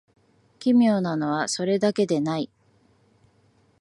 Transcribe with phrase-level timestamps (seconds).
[0.57, 2.49] 奇怪なのは、それだけでない